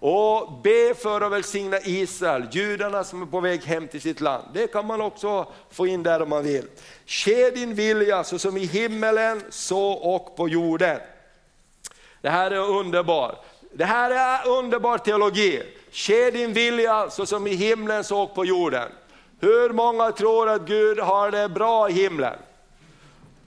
[0.00, 4.44] Och be för att välsigna Israel, judarna som är på väg hem till sitt land.
[4.52, 6.64] Det kan man också få in där om man vill.
[7.06, 10.98] Ske din vilja så som i himmelen, så och på jorden.
[12.20, 13.44] Det här är underbart.
[13.72, 15.62] Det här är underbar teologi.
[15.92, 18.88] Ske din vilja så som i himlen, så och på jorden.
[19.40, 22.38] Hur många tror att Gud har det bra i himlen?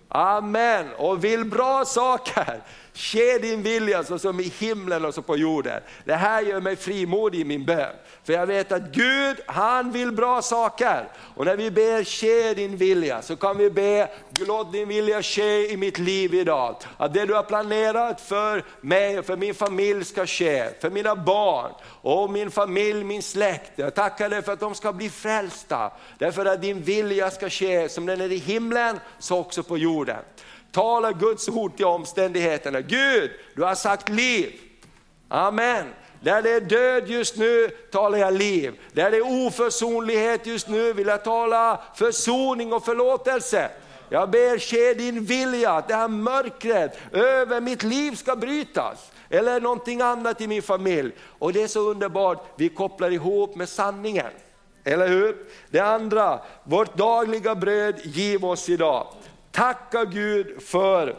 [0.08, 2.62] Amen, och vill bra saker.
[2.94, 5.82] Ske din vilja så som i himlen och så på jorden.
[6.06, 7.96] Det här gör mig frimodig i min bön.
[8.24, 11.08] För jag vet att Gud, han vill bra saker.
[11.36, 14.10] Och när vi ber ske din vilja så kan vi be,
[14.48, 16.76] låt din vilja ske i mitt liv idag.
[16.98, 21.16] Att det du har planerat för mig och för min familj ska ske, för mina
[21.16, 23.72] barn och min familj, min släkt.
[23.76, 25.92] Jag tackar dig för att de ska bli frälsta.
[26.18, 30.20] Därför att din vilja ska ske som den är i himlen, så också på jorden.
[30.72, 32.82] Tala Guds ord till omständigheterna.
[32.82, 34.54] Gud, du har sagt liv.
[35.28, 35.86] Amen.
[36.22, 38.80] Där det är död just nu talar jag liv.
[38.94, 43.72] Där det är oförsonlighet just nu vill jag tala försoning och förlåtelse.
[44.10, 49.12] Jag ber ske din vilja att det här mörkret över mitt liv ska brytas.
[49.30, 51.12] Eller någonting annat i min familj.
[51.22, 54.32] Och det är så underbart, vi kopplar ihop med sanningen.
[54.84, 55.38] Eller hur?
[55.70, 59.08] Det andra, vårt dagliga bröd giv oss idag.
[59.52, 61.16] Tacka Gud för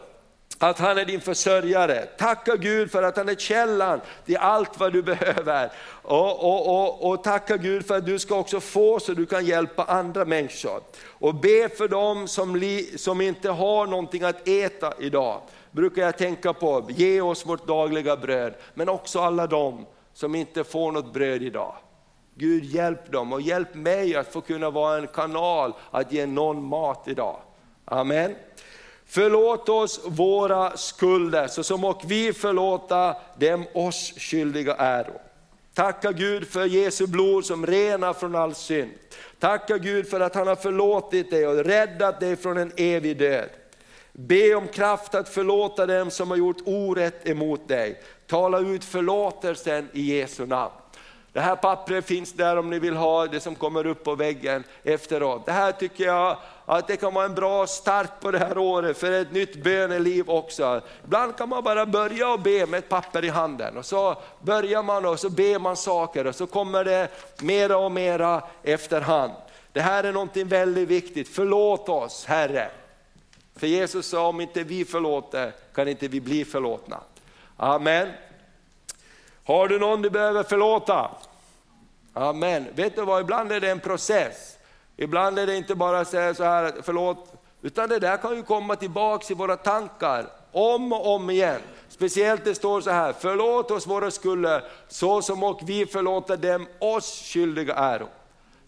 [0.59, 2.05] att han är din försörjare.
[2.05, 5.71] Tacka Gud för att han är källan till allt vad du behöver.
[6.01, 9.45] Och, och, och, och, tacka Gud för att du ska också få så du kan
[9.45, 10.81] hjälpa andra människor.
[11.07, 15.41] Och be för dem som, li, som inte har någonting att äta idag.
[15.71, 18.53] Brukar jag tänka på, ge oss vårt dagliga bröd.
[18.73, 21.75] Men också alla dem som inte får något bröd idag.
[22.35, 26.63] Gud hjälp dem och hjälp mig att få kunna vara en kanal att ge någon
[26.63, 27.39] mat idag.
[27.85, 28.35] Amen.
[29.05, 35.21] Förlåt oss våra skulder så som och vi förlåta dem oss skyldiga äro.
[35.73, 38.91] Tacka Gud för Jesu blod som renar från all synd.
[39.39, 43.49] Tacka Gud för att han har förlåtit dig och räddat dig från en evig död.
[44.11, 48.01] Be om kraft att förlåta dem som har gjort orätt emot dig.
[48.27, 50.73] Tala ut förlåtelsen i Jesu namn.
[51.33, 54.63] Det här pappret finns där om ni vill ha det som kommer upp på väggen
[54.83, 55.45] efteråt.
[55.45, 58.97] Det här tycker jag att det kan vara en bra start på det här året
[58.97, 60.81] för ett nytt böneliv också.
[61.03, 64.83] Ibland kan man bara börja och be med ett papper i handen och så börjar
[64.83, 67.07] man och så ber man saker och så kommer det
[67.41, 69.31] mera och mera efterhand.
[69.71, 72.69] Det här är någonting väldigt viktigt, förlåt oss Herre.
[73.55, 76.99] För Jesus sa om inte vi förlåter kan inte vi bli förlåtna.
[77.57, 78.07] Amen.
[79.45, 81.11] Har du någon du behöver förlåta?
[82.13, 82.67] Amen.
[82.75, 84.57] Vet du vad, ibland är det en process.
[84.97, 88.43] Ibland är det inte bara att säga så här, förlåt, utan det där kan ju
[88.43, 91.61] komma tillbaks i våra tankar om och om igen.
[91.89, 96.67] Speciellt det står så här, förlåt oss våra skulder så som och vi förlåter dem
[96.79, 98.07] oss skyldiga äro.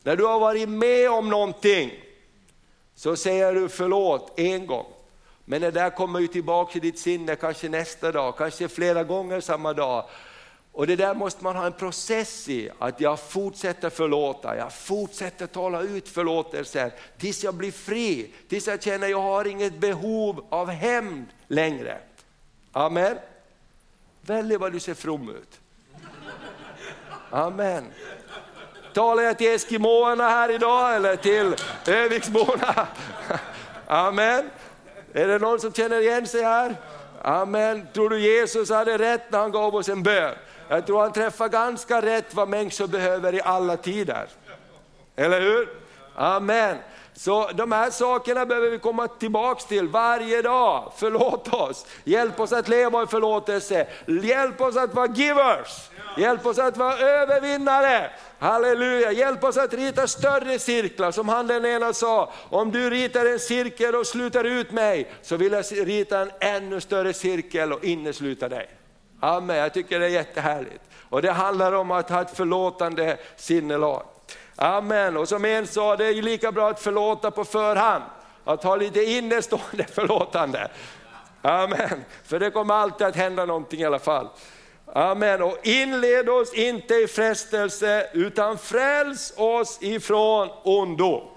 [0.03, 1.91] När du har varit med om någonting
[2.95, 4.85] så säger du förlåt en gång.
[5.45, 9.41] Men det där kommer ju tillbaka i ditt sinne kanske nästa dag, kanske flera gånger
[9.41, 10.05] samma dag.
[10.75, 15.47] Och det där måste man ha en process i, att jag fortsätter förlåta, jag fortsätter
[15.47, 20.45] tala ut förlåtelser tills jag blir fri, tills jag känner att jag har inget behov
[20.49, 21.97] av hämnd längre.
[22.71, 23.17] Amen.
[24.21, 25.59] Välj vad du ser from ut.
[27.29, 27.85] Amen.
[28.93, 31.55] Talar jag till eskimåerna här idag eller till
[31.87, 32.87] Öviksborna?
[33.87, 34.49] Amen.
[35.13, 36.75] Är det någon som känner igen sig här?
[37.21, 37.87] Amen.
[37.93, 40.35] Tror du Jesus hade rätt när han gav oss en bön?
[40.67, 44.27] Jag tror han träffar ganska rätt vad människor behöver i alla tider.
[45.15, 45.69] Eller hur?
[46.15, 46.77] Amen.
[47.17, 50.91] Så de här sakerna behöver vi komma tillbaks till varje dag.
[50.97, 56.59] Förlåt oss, hjälp oss att leva i förlåtelse, hjälp oss att vara givers, hjälp oss
[56.59, 58.11] att vara övervinnare.
[58.39, 63.25] Halleluja, hjälp oss att rita större cirklar som han den ena sa, om du ritar
[63.25, 67.83] en cirkel och slutar ut mig så vill jag rita en ännu större cirkel och
[67.83, 68.69] innesluta dig.
[69.19, 70.83] Amen, jag tycker det är jättehärligt.
[71.09, 74.03] Och det handlar om att ha ett förlåtande sinnelag.
[74.55, 78.03] Amen, och som en sa, det är lika bra att förlåta på förhand.
[78.43, 80.67] Att ha lite innestående förlåtande.
[81.41, 84.27] Amen, för det kommer alltid att hända någonting i alla fall.
[84.93, 91.31] Amen, och inled oss inte i frestelse utan fräls oss ifrån ondo.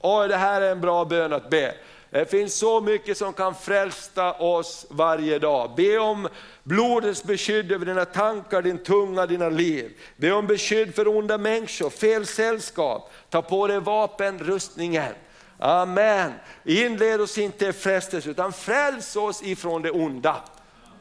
[0.00, 1.74] Oj, det här är en bra bön att be.
[2.10, 5.74] Det finns så mycket som kan frälsa oss varje dag.
[5.76, 6.28] Be om
[6.62, 9.92] blodets beskydd över dina tankar, din tunga, dina liv.
[10.16, 13.10] Be om beskydd för onda människor, fel sällskap.
[13.30, 15.12] Ta på dig vapenrustningen.
[15.58, 16.32] Amen.
[16.64, 20.36] Inled oss inte i frestelse utan fräls oss ifrån det onda.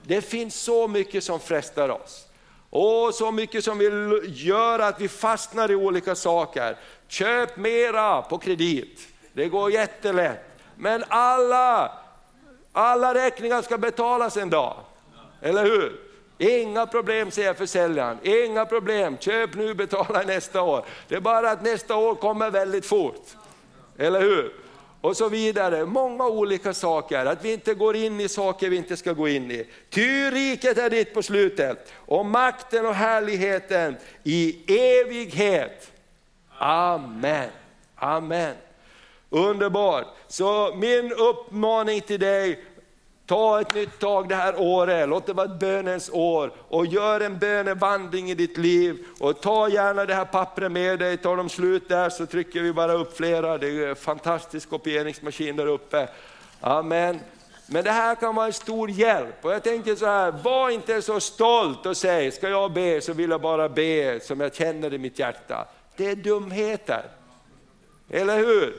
[0.03, 2.27] Det finns så mycket som frestar oss.
[2.69, 6.77] Och så mycket som vill göra att vi fastnar i olika saker.
[7.07, 8.99] Köp mera på kredit,
[9.33, 10.54] det går jättelätt.
[10.77, 11.91] Men alla,
[12.71, 14.77] alla räkningar ska betalas en dag.
[15.41, 15.99] Eller hur?
[16.37, 20.85] Inga problem säger försäljaren, inga problem, köp nu, betala nästa år.
[21.07, 23.25] Det är bara att nästa år kommer väldigt fort.
[23.97, 24.53] Eller hur?
[25.01, 28.97] Och så vidare, många olika saker, att vi inte går in i saker vi inte
[28.97, 29.67] ska gå in i.
[29.89, 34.63] Ty riket är ditt på slutet, och makten och härligheten i
[34.99, 35.91] evighet.
[36.57, 37.49] Amen.
[37.95, 38.55] Amen.
[39.29, 40.07] Underbart!
[40.27, 42.65] Så min uppmaning till dig,
[43.25, 47.21] ta ett nytt tag det här året, låt det vara ett bönens år och gör
[47.21, 49.05] en bönevandring i ditt liv.
[49.19, 52.73] Och ta gärna det här pappret med dig, tar de slut där så trycker vi
[52.73, 56.09] bara upp flera, det är en fantastisk kopieringsmaskin där uppe.
[56.61, 57.19] Amen.
[57.67, 59.45] Men det här kan vara en stor hjälp.
[59.45, 63.13] Och jag tänker så här, var inte så stolt och säg, ska jag be så
[63.13, 65.67] vill jag bara be som jag känner i mitt hjärta.
[65.95, 67.03] Det är dumheter.
[68.09, 68.75] Eller hur?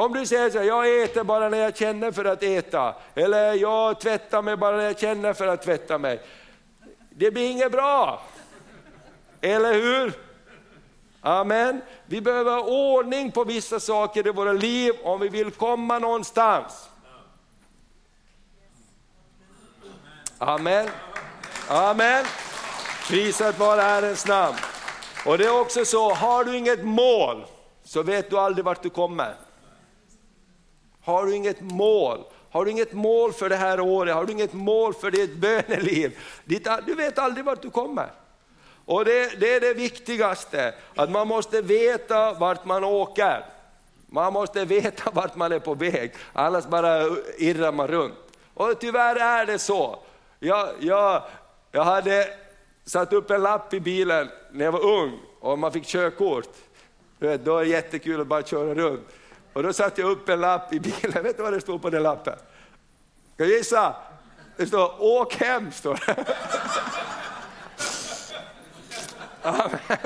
[0.00, 3.54] Om du säger så här, jag äter bara när jag känner för att äta, eller
[3.54, 6.20] jag tvättar mig bara när jag känner för att tvätta mig.
[7.10, 8.22] Det blir inget bra.
[9.40, 10.12] Eller hur?
[11.20, 11.80] Amen.
[12.06, 16.88] Vi behöver ha ordning på vissa saker i våra liv om vi vill komma någonstans.
[20.38, 20.88] Amen.
[21.68, 22.24] Amen.
[23.08, 24.56] Prisat vare Herrens namn.
[25.26, 27.44] Och det är också så, har du inget mål
[27.84, 29.34] så vet du aldrig vart du kommer.
[31.04, 32.24] Har du inget mål?
[32.50, 34.14] Har du inget mål för det här året?
[34.14, 36.18] Har du inget mål för ditt böneliv?
[36.86, 38.10] Du vet aldrig vart du kommer.
[38.84, 43.44] Och det, det, är det viktigaste, att man måste veta vart man åker.
[44.06, 47.02] Man måste veta vart man är på väg, annars bara
[47.38, 48.14] irrar man runt.
[48.54, 49.98] Och tyvärr är det så.
[50.38, 51.22] Jag, jag,
[51.72, 52.28] jag hade
[52.84, 56.48] satt upp en lapp i bilen när jag var ung och man fick körkort.
[57.18, 59.08] Då är det jättekul att bara köra runt.
[59.52, 61.90] Och då satte jag upp en lapp i bilen, vet du vad det stod på
[61.90, 62.38] den lappen?
[63.34, 63.96] Ska du gissa?
[64.56, 66.24] Det står åk hem, står det.
[69.48, 69.98] Amen.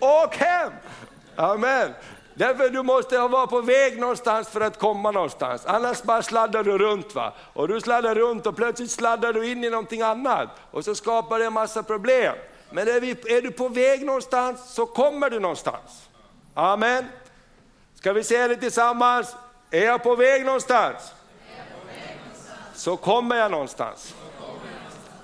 [0.00, 0.72] Åk hem!
[1.36, 1.94] Amen.
[2.34, 6.78] Därför du måste vara på väg någonstans för att komma någonstans, annars bara sladdar du
[6.78, 7.14] runt.
[7.14, 7.32] Va?
[7.52, 11.38] Och du sladdar runt och plötsligt sladdar du in i någonting annat och så skapar
[11.38, 12.34] det en massa problem.
[12.70, 16.08] Men är, vi, är du på väg någonstans så kommer du någonstans.
[16.54, 17.04] Amen.
[17.98, 19.36] Ska vi säga det tillsammans?
[19.70, 21.12] Är jag på väg någonstans?
[22.74, 24.14] Så kommer jag någonstans.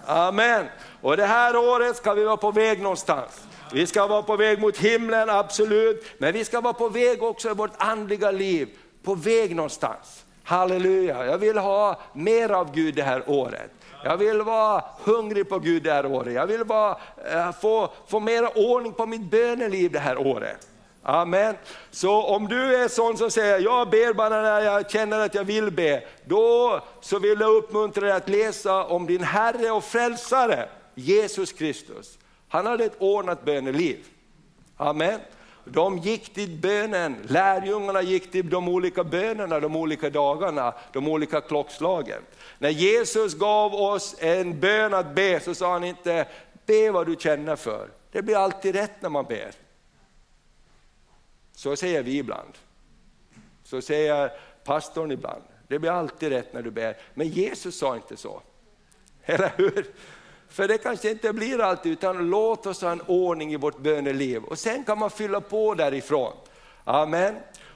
[0.07, 0.67] Amen.
[1.03, 3.43] Och det här året ska vi vara på väg någonstans.
[3.73, 6.05] Vi ska vara på väg mot himlen, absolut.
[6.19, 8.69] Men vi ska vara på väg också i vårt andliga liv,
[9.03, 10.25] på väg någonstans.
[10.45, 13.71] Halleluja, jag vill ha mer av Gud det här året.
[14.05, 16.35] Jag vill vara hungrig på Gud det här året.
[16.35, 16.97] Jag vill vara,
[17.33, 20.69] eh, få, få mer ordning på mitt böneliv det här året.
[21.07, 21.57] Amen.
[21.91, 25.45] Så om du är sån som säger, jag ber bara när jag känner att jag
[25.45, 30.69] vill be, då så vill jag uppmuntra dig att läsa om din Herre och Frälsare.
[30.95, 34.05] Jesus Kristus, han hade ett ordnat böneliv.
[34.77, 35.21] Amen.
[35.65, 41.41] De gick till bönen, lärjungarna gick till de olika bönerna de olika dagarna, de olika
[41.41, 42.23] klockslagen.
[42.59, 46.27] När Jesus gav oss en bön att be så sa han inte,
[46.67, 47.89] be vad du känner för.
[48.13, 49.64] Det blir alltid rätt när man ber.
[51.55, 52.53] Så säger vi ibland.
[53.65, 54.31] Så säger
[54.65, 55.43] pastorn ibland.
[55.69, 56.97] Det blir alltid rätt när du ber.
[57.15, 58.43] Men Jesus sa inte så.
[59.25, 59.87] Eller hur?
[60.49, 64.45] För det kanske inte blir alltid, utan låt oss ha en ordning i vårt böneliv.
[64.45, 66.33] Och sen kan man fylla på därifrån.
[66.85, 67.35] Amen.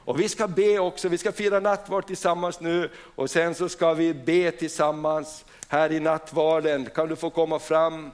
[0.08, 3.94] Och vi ska be också, vi ska fira nattvard tillsammans nu och sen så ska
[3.94, 6.86] vi be tillsammans här i nattvarden.
[6.94, 8.10] Kan du få komma fram?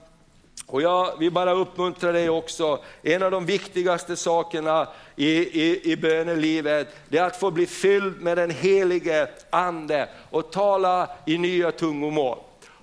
[0.67, 5.31] Och jag vill bara uppmuntra dig också, en av de viktigaste sakerna i,
[5.63, 11.09] i, i bönelivet, det är att få bli fylld med den helige Ande och tala
[11.27, 12.39] i nya tungomål.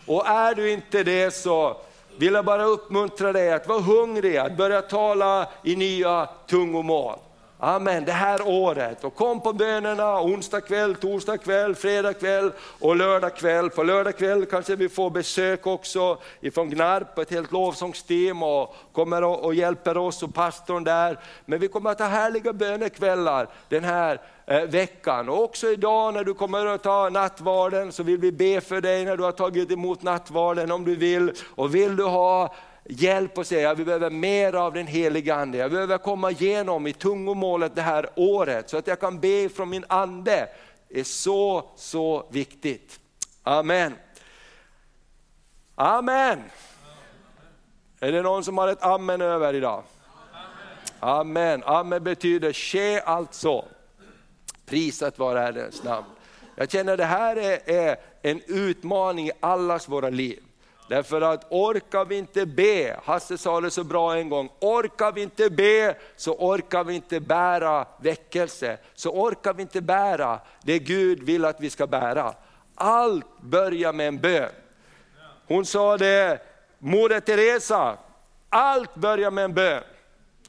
[0.05, 1.77] Och är du inte det så
[2.17, 7.19] vill jag bara uppmuntra dig att vara hungrig, att börja tala i nya tungomål.
[7.63, 9.03] Amen, det här året.
[9.03, 13.69] Och kom på bönerna onsdag kväll, torsdag kväll, fredag kväll och lördag kväll.
[13.69, 19.23] På lördag kväll kanske vi får besök också ifrån Gnarp, ett helt lovsångsteam och kommer
[19.23, 21.19] och hjälper oss och pastorn där.
[21.45, 25.29] Men vi kommer att ha härliga bönekvällar den här eh, veckan.
[25.29, 29.05] Och också idag när du kommer att ta nattvarden så vill vi be för dig
[29.05, 31.31] när du har tagit emot nattvarden om du vill.
[31.55, 35.57] Och vill du ha hjälp och säga, vi behöver mer av den heliga Ande.
[35.57, 39.69] Jag behöver komma igenom i tungomålet det här året så att jag kan be från
[39.69, 40.49] min Ande.
[40.87, 42.99] Det är så, så viktigt.
[43.43, 43.95] Amen.
[45.75, 46.43] Amen.
[47.99, 49.83] Är det någon som har ett amen över idag?
[50.99, 51.63] Amen.
[51.65, 53.65] Amen betyder ske alltså.
[54.65, 56.05] Prisat vare Herrens namn.
[56.55, 60.43] Jag känner att det här är, är en utmaning i allas våra liv.
[60.91, 65.21] Därför att orkar vi inte be, Hasse sa det så bra en gång, orkar vi
[65.21, 71.23] inte be så orkar vi inte bära väckelse, så orkar vi inte bära det Gud
[71.23, 72.33] vill att vi ska bära.
[72.75, 74.49] Allt börjar med en bön.
[75.47, 76.41] Hon sa det,
[76.79, 77.97] Moder Teresa,
[78.49, 79.83] allt börjar med en bön.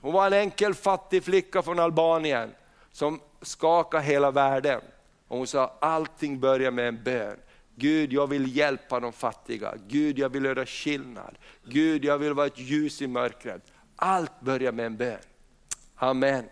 [0.01, 2.55] Hon var en enkel fattig flicka från Albanien
[2.93, 4.81] som skakade hela världen.
[5.29, 7.37] Och hon sa, allting börjar med en bön.
[7.77, 9.75] Gud, jag vill hjälpa de fattiga.
[9.89, 11.39] Gud, jag vill göra skillnad.
[11.65, 13.73] Gud, jag vill vara ett ljus i mörkret.
[13.97, 15.19] Allt börjar med en bön.
[15.97, 16.45] Amen.